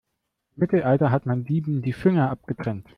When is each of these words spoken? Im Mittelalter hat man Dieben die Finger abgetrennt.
Im 0.55 0.61
Mittelalter 0.61 1.11
hat 1.11 1.27
man 1.27 1.43
Dieben 1.43 1.83
die 1.83 1.93
Finger 1.93 2.31
abgetrennt. 2.31 2.89